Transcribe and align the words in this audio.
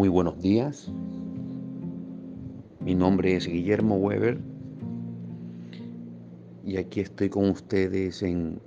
Muy 0.00 0.08
buenos 0.08 0.40
días. 0.40 0.90
Mi 2.80 2.94
nombre 2.94 3.36
es 3.36 3.46
Guillermo 3.46 3.96
Weber 3.96 4.40
y 6.64 6.78
aquí 6.78 7.00
estoy 7.00 7.28
con 7.28 7.50
ustedes 7.50 8.22
en 8.22 8.62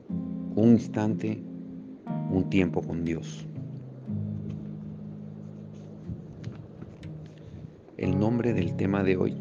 un 0.55 0.73
instante, 0.73 1.44
un 2.29 2.47
tiempo 2.51 2.83
con 2.83 3.04
Dios. 3.04 3.47
El 7.97 8.19
nombre 8.19 8.54
del 8.54 8.76
tema 8.76 9.01
de 9.01 9.18
hoy, 9.18 9.36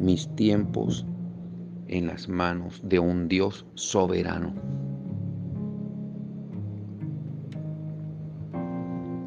mis 0.00 0.26
tiempos 0.36 1.04
en 1.88 2.06
las 2.06 2.30
manos 2.30 2.80
de 2.82 2.98
un 2.98 3.28
Dios 3.28 3.66
soberano. 3.74 4.54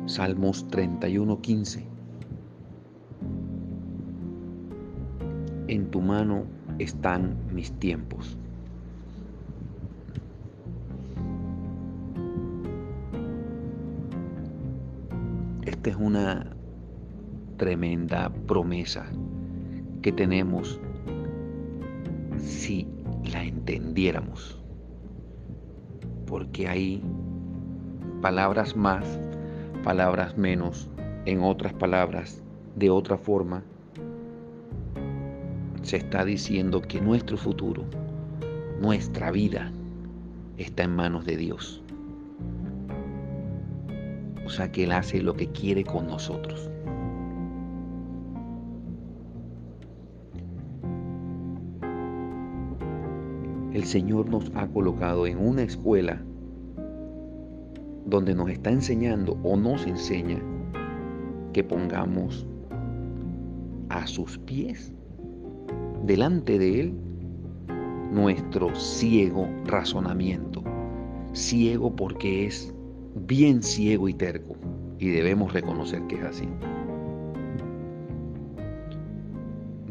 Salmos 0.08 0.68
31:15. 0.68 1.84
En 5.68 5.90
tu 5.90 6.00
mano 6.00 6.44
están 6.78 7.36
mis 7.52 7.72
tiempos. 7.80 8.38
Esta 15.66 15.90
es 15.90 15.96
una 15.96 16.56
tremenda 17.58 18.32
promesa 18.46 19.08
que 20.04 20.12
tenemos 20.12 20.80
si 22.38 22.88
la 23.34 23.44
entendiéramos. 23.44 24.62
Porque 26.28 26.68
hay 26.68 27.02
palabras 28.22 28.76
más 28.76 29.20
palabras 29.86 30.36
menos, 30.36 30.90
en 31.28 31.44
otras 31.44 31.72
palabras, 31.74 32.42
de 32.76 32.90
otra 32.90 33.20
forma, 33.20 33.64
se 35.84 35.98
está 35.98 36.26
diciendo 36.26 36.82
que 36.82 37.00
nuestro 37.00 37.38
futuro, 37.38 37.84
nuestra 38.82 39.30
vida, 39.30 39.72
está 40.58 40.86
en 40.86 40.96
manos 40.96 41.28
de 41.28 41.38
Dios. 41.38 41.84
O 44.44 44.50
sea 44.50 44.72
que 44.72 44.86
Él 44.86 44.92
hace 44.92 45.22
lo 45.22 45.36
que 45.36 45.52
quiere 45.52 45.84
con 45.84 46.08
nosotros. 46.08 46.68
El 53.72 53.84
Señor 53.84 54.30
nos 54.30 54.52
ha 54.56 54.66
colocado 54.66 55.28
en 55.28 55.38
una 55.38 55.62
escuela 55.62 56.24
donde 58.06 58.36
nos 58.36 58.50
está 58.50 58.70
enseñando 58.70 59.38
o 59.44 59.58
nos 59.58 59.86
enseña 59.88 60.40
que 61.54 61.64
pongamos 61.64 62.46
a 63.90 64.06
sus 64.08 64.38
pies, 64.40 64.94
delante 66.06 66.60
de 66.60 66.82
Él, 66.82 66.94
nuestro 68.12 68.74
ciego 68.76 69.48
razonamiento. 69.66 70.64
Ciego 71.34 71.96
porque 71.96 72.46
es 72.46 72.74
bien 73.28 73.62
ciego 73.64 74.08
y 74.08 74.14
terco 74.14 74.56
y 75.00 75.10
debemos 75.10 75.54
reconocer 75.54 76.02
que 76.08 76.16
es 76.16 76.24
así. 76.24 76.48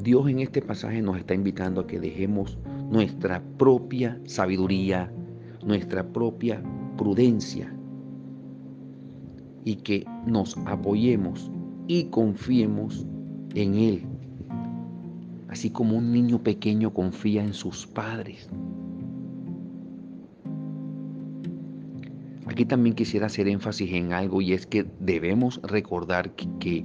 Dios 0.02 0.28
en 0.28 0.40
este 0.40 0.60
pasaje 0.60 1.00
nos 1.00 1.16
está 1.18 1.34
invitando 1.34 1.80
a 1.80 1.86
que 1.86 1.98
dejemos 1.98 2.58
nuestra 2.90 3.42
propia 3.58 4.20
sabiduría, 4.26 5.10
nuestra 5.64 6.06
propia 6.06 6.62
prudencia 6.96 7.74
y 9.64 9.76
que 9.76 10.04
nos 10.26 10.56
apoyemos 10.66 11.50
y 11.86 12.04
confiemos 12.04 13.06
en 13.54 13.74
Él, 13.74 14.02
así 15.48 15.70
como 15.70 15.96
un 15.96 16.12
niño 16.12 16.42
pequeño 16.42 16.92
confía 16.92 17.42
en 17.44 17.54
sus 17.54 17.86
padres. 17.86 18.48
Aquí 22.46 22.64
también 22.64 22.94
quisiera 22.94 23.26
hacer 23.26 23.48
énfasis 23.48 23.92
en 23.92 24.12
algo 24.12 24.40
y 24.40 24.52
es 24.52 24.66
que 24.66 24.86
debemos 25.00 25.60
recordar 25.62 26.30
que, 26.32 26.84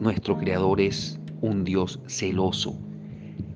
nuestro 0.00 0.36
Creador 0.36 0.80
es 0.80 1.18
un 1.40 1.64
Dios 1.64 2.00
celoso. 2.08 2.76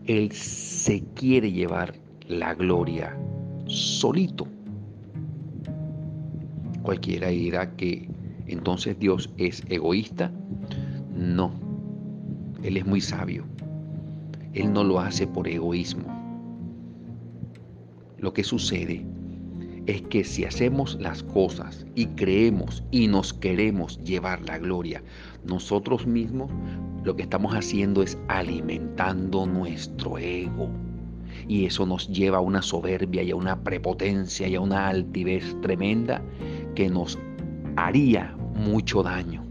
Él 0.07 0.31
se 0.33 1.03
quiere 1.15 1.53
llevar 1.53 1.95
la 2.27 2.55
gloria 2.55 3.19
solito 3.67 4.47
cualquiera 6.83 7.29
dirá 7.29 7.77
que 7.77 8.09
entonces 8.47 8.99
Dios 8.99 9.31
es 9.37 9.63
egoísta. 9.69 10.33
No, 11.15 11.53
Él 12.63 12.77
es 12.77 12.87
muy 12.87 13.01
sabio. 13.01 13.45
Él 14.55 14.73
no 14.73 14.85
lo 14.85 15.01
hace 15.01 15.27
por 15.27 15.47
egoísmo. 15.47 16.07
Lo 18.19 18.33
que 18.33 18.43
sucede 18.43 19.07
es 19.87 20.03
que 20.03 20.25
si 20.25 20.45
hacemos 20.45 20.99
las 21.01 21.23
cosas 21.23 21.87
y 21.95 22.07
creemos 22.07 22.83
y 22.91 23.07
nos 23.07 23.33
queremos 23.33 24.03
llevar 24.05 24.41
la 24.43 24.59
gloria 24.59 25.03
nosotros 25.45 26.07
mismos, 26.07 26.51
lo 27.05 27.17
que 27.17 27.23
estamos 27.23 27.55
haciendo 27.55 28.03
es 28.03 28.19
alimentando 28.29 29.47
nuestro 29.47 30.19
ego. 30.19 30.69
Y 31.47 31.65
eso 31.65 31.87
nos 31.87 32.09
lleva 32.09 32.39
a 32.39 32.43
una 32.43 32.61
soberbia 32.61 33.23
y 33.23 33.31
a 33.31 33.37
una 33.37 33.63
prepotencia 33.63 34.49
y 34.49 34.57
a 34.57 34.61
una 34.61 34.89
altivez 34.89 35.57
tremenda 35.63 36.23
que 36.79 36.89
nos 36.89 37.19
haría 37.75 38.37
mucho 38.55 39.03
daño. 39.03 39.45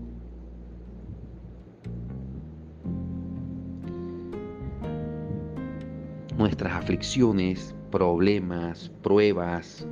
Nuestras 6.38 6.72
aflicciones, 6.72 7.76
problemas, 7.92 8.90
pruebas, 9.04 9.86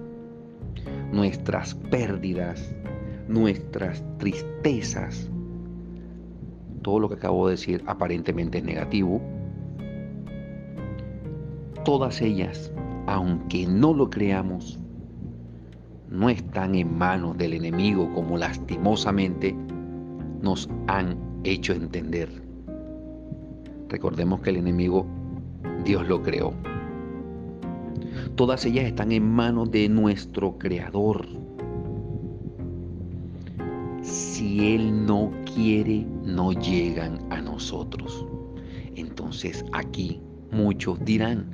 nuestras 1.12 1.76
pérdidas, 1.76 2.74
nuestras 3.28 4.02
tristezas, 4.18 5.30
todo 6.84 7.02
lo 7.02 7.10
que 7.10 7.16
acabo 7.16 7.48
de 7.48 7.56
decir 7.56 7.84
aparentemente 7.86 8.60
es 8.60 8.64
negativo, 8.64 9.22
todas 11.84 12.22
ellas, 12.22 12.72
aunque 13.08 13.68
no 13.68 13.94
lo 13.94 14.10
creamos, 14.10 14.80
no 16.16 16.30
están 16.30 16.76
en 16.76 16.98
manos 16.98 17.38
del 17.38 17.54
enemigo 17.54 18.12
como 18.14 18.38
lastimosamente 18.38 19.56
nos 20.42 20.70
han 20.88 21.18
hecho 21.44 21.74
entender. 21.74 22.30
Recordemos 23.90 24.42
que 24.42 24.52
el 24.52 24.58
enemigo 24.58 25.06
Dios 25.84 26.08
lo 26.08 26.22
creó. 26.22 26.54
Todas 28.36 28.66
ellas 28.66 28.86
están 28.86 29.12
en 29.12 29.30
manos 29.30 29.72
de 29.72 29.88
nuestro 29.90 30.58
Creador. 30.58 31.26
Si 34.02 34.76
Él 34.76 35.06
no 35.06 35.32
quiere, 35.54 36.06
no 36.24 36.52
llegan 36.54 37.20
a 37.30 37.42
nosotros. 37.42 38.26
Entonces 38.96 39.66
aquí 39.74 40.22
muchos 40.52 41.04
dirán, 41.04 41.50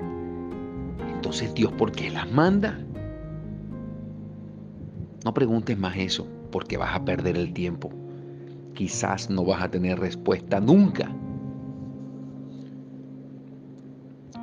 entonces 1.14 1.52
Dios, 1.54 1.72
¿por 1.72 1.92
qué 1.92 2.10
las 2.10 2.30
manda? 2.30 2.78
No 5.24 5.32
preguntes 5.34 5.78
más 5.78 5.96
eso 5.96 6.26
porque 6.50 6.76
vas 6.76 6.94
a 6.94 7.04
perder 7.04 7.36
el 7.36 7.52
tiempo. 7.52 7.90
Quizás 8.74 9.30
no 9.30 9.44
vas 9.44 9.62
a 9.62 9.70
tener 9.70 9.98
respuesta 10.00 10.60
nunca. 10.60 11.10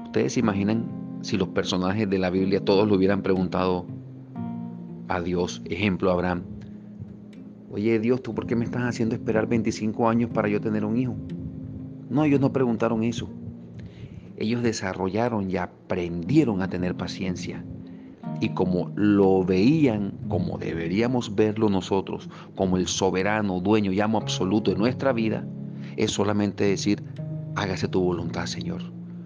¿Ustedes 0.06 0.34
se 0.34 0.40
imaginan 0.40 1.20
si 1.22 1.38
los 1.38 1.50
personajes 1.50 2.10
de 2.10 2.18
la 2.18 2.30
Biblia 2.30 2.64
todos 2.64 2.88
le 2.88 2.96
hubieran 2.96 3.22
preguntado 3.22 3.86
a 5.10 5.22
Dios, 5.22 5.62
ejemplo 5.66 6.12
Abraham, 6.12 6.44
oye 7.72 8.00
Dios, 8.00 8.24
¿tú 8.24 8.34
por 8.34 8.48
qué 8.48 8.56
me 8.56 8.64
estás 8.64 8.84
haciendo 8.84 9.16
esperar 9.16 9.48
25 9.48 10.08
años 10.08 10.30
para 10.32 10.48
yo 10.48 10.62
tener 10.62 10.86
un 10.86 10.98
hijo? 10.98 11.16
No, 12.10 12.24
ellos 12.24 12.40
no 12.40 12.54
preguntaron 12.54 13.04
eso. 13.04 13.30
Ellos 14.38 14.64
desarrollaron 14.64 15.52
y 15.52 15.58
aprendieron 15.58 16.62
a 16.62 16.70
tener 16.70 16.96
paciencia 16.96 17.64
y 18.42 18.50
como 18.50 18.92
lo 18.96 19.44
veían, 19.44 20.14
como 20.28 20.58
deberíamos 20.58 21.36
verlo 21.36 21.70
nosotros, 21.70 22.30
como 22.56 22.78
el 22.78 22.88
soberano, 22.88 23.60
dueño 23.60 23.92
y 23.92 24.00
amo 24.00 24.18
absoluto 24.18 24.72
de 24.72 24.78
nuestra 24.78 25.12
vida, 25.12 25.46
es 25.98 26.12
solamente 26.12 26.64
decir, 26.64 27.04
hágase 27.56 27.88
tu 27.88 28.02
voluntad, 28.02 28.46
Señor, 28.46 28.82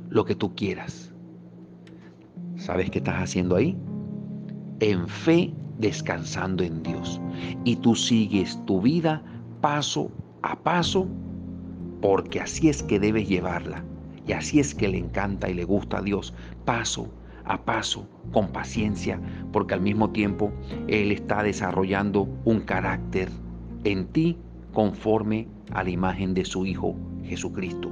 lo 0.09 0.25
que 0.25 0.35
tú 0.35 0.53
quieras. 0.55 1.11
¿Sabes 2.55 2.89
qué 2.89 2.99
estás 2.99 3.21
haciendo 3.21 3.55
ahí? 3.55 3.77
En 4.79 5.07
fe, 5.07 5.53
descansando 5.77 6.63
en 6.63 6.81
Dios. 6.81 7.21
Y 7.63 7.75
tú 7.75 7.95
sigues 7.95 8.59
tu 8.65 8.81
vida 8.81 9.23
paso 9.61 10.11
a 10.41 10.55
paso, 10.55 11.07
porque 12.01 12.39
así 12.39 12.69
es 12.69 12.81
que 12.83 12.99
debes 12.99 13.27
llevarla. 13.27 13.83
Y 14.27 14.31
así 14.31 14.59
es 14.59 14.73
que 14.73 14.87
le 14.87 14.97
encanta 14.97 15.49
y 15.49 15.53
le 15.53 15.65
gusta 15.65 15.97
a 15.97 16.01
Dios, 16.01 16.33
paso 16.65 17.11
a 17.45 17.63
paso, 17.63 18.07
con 18.31 18.49
paciencia, 18.49 19.19
porque 19.51 19.73
al 19.73 19.81
mismo 19.81 20.11
tiempo 20.11 20.51
Él 20.87 21.11
está 21.11 21.43
desarrollando 21.43 22.27
un 22.45 22.61
carácter 22.61 23.29
en 23.83 24.07
ti 24.07 24.37
conforme 24.73 25.47
a 25.71 25.83
la 25.83 25.89
imagen 25.89 26.33
de 26.33 26.45
su 26.45 26.65
Hijo 26.65 26.95
Jesucristo. 27.23 27.89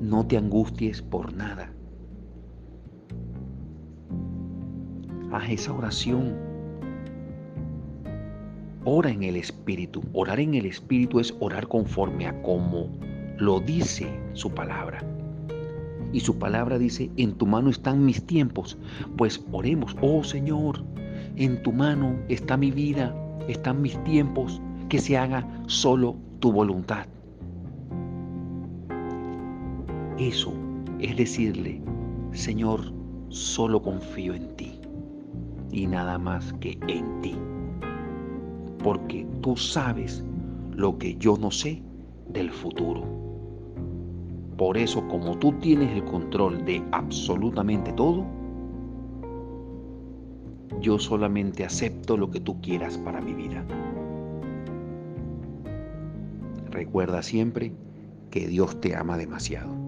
No 0.00 0.26
te 0.26 0.36
angusties 0.36 1.00
por 1.00 1.32
nada. 1.32 1.72
Haz 5.32 5.50
esa 5.50 5.72
oración. 5.72 6.36
Ora 8.84 9.10
en 9.10 9.22
el 9.22 9.36
Espíritu. 9.36 10.02
Orar 10.12 10.40
en 10.40 10.54
el 10.54 10.66
Espíritu 10.66 11.20
es 11.20 11.34
orar 11.40 11.68
conforme 11.68 12.26
a 12.26 12.42
como 12.42 12.90
lo 13.38 13.60
dice 13.60 14.08
su 14.34 14.50
palabra. 14.50 15.02
Y 16.12 16.20
su 16.20 16.38
palabra 16.38 16.78
dice, 16.78 17.10
en 17.16 17.32
tu 17.32 17.46
mano 17.46 17.70
están 17.70 18.04
mis 18.04 18.22
tiempos. 18.26 18.78
Pues 19.16 19.44
oremos, 19.52 19.96
oh 20.02 20.22
Señor, 20.22 20.84
en 21.36 21.62
tu 21.62 21.72
mano 21.72 22.16
está 22.28 22.56
mi 22.56 22.70
vida, 22.70 23.14
están 23.48 23.80
mis 23.82 24.02
tiempos, 24.04 24.60
que 24.88 24.98
se 24.98 25.16
haga 25.16 25.48
solo 25.66 26.16
tu 26.40 26.52
voluntad. 26.52 27.06
Eso 30.18 30.52
es 31.00 31.16
decirle, 31.16 31.80
Señor, 32.32 32.92
solo 33.28 33.80
confío 33.80 34.34
en 34.34 34.54
ti 34.56 34.78
y 35.72 35.86
nada 35.86 36.18
más 36.18 36.52
que 36.60 36.78
en 36.88 37.20
ti. 37.22 37.34
Porque 38.84 39.26
tú 39.40 39.56
sabes 39.56 40.24
lo 40.74 40.98
que 40.98 41.16
yo 41.16 41.36
no 41.38 41.50
sé 41.50 41.82
del 42.28 42.50
futuro. 42.50 43.31
Por 44.62 44.78
eso, 44.78 45.08
como 45.08 45.36
tú 45.36 45.50
tienes 45.54 45.90
el 45.90 46.04
control 46.04 46.64
de 46.64 46.84
absolutamente 46.92 47.92
todo, 47.94 48.24
yo 50.80 51.00
solamente 51.00 51.64
acepto 51.64 52.16
lo 52.16 52.30
que 52.30 52.38
tú 52.38 52.60
quieras 52.60 52.96
para 52.96 53.20
mi 53.20 53.32
vida. 53.32 53.66
Recuerda 56.70 57.24
siempre 57.24 57.72
que 58.30 58.46
Dios 58.46 58.80
te 58.80 58.94
ama 58.94 59.18
demasiado. 59.18 59.81